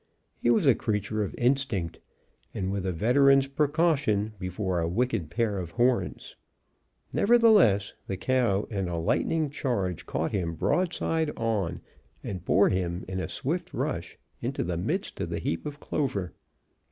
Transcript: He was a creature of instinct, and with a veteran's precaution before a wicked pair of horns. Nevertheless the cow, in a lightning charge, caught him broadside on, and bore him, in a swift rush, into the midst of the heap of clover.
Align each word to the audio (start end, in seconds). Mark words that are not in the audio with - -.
He 0.41 0.49
was 0.49 0.65
a 0.65 0.73
creature 0.73 1.23
of 1.23 1.35
instinct, 1.37 1.99
and 2.55 2.71
with 2.71 2.87
a 2.87 2.91
veteran's 2.91 3.47
precaution 3.47 4.33
before 4.39 4.79
a 4.79 4.87
wicked 4.89 5.29
pair 5.29 5.59
of 5.59 5.69
horns. 5.69 6.35
Nevertheless 7.13 7.93
the 8.07 8.17
cow, 8.17 8.63
in 8.71 8.87
a 8.87 8.97
lightning 8.97 9.51
charge, 9.51 10.07
caught 10.07 10.31
him 10.31 10.55
broadside 10.55 11.29
on, 11.37 11.81
and 12.23 12.43
bore 12.43 12.69
him, 12.69 13.05
in 13.07 13.19
a 13.19 13.29
swift 13.29 13.75
rush, 13.75 14.17
into 14.41 14.63
the 14.63 14.75
midst 14.75 15.21
of 15.21 15.29
the 15.29 15.37
heap 15.37 15.67
of 15.67 15.79
clover. 15.79 16.33